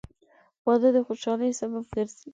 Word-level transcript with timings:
•واده 0.65 0.89
د 0.95 0.97
خوشحالۍ 1.07 1.49
سبب 1.59 1.83
ګرځي. 1.93 2.27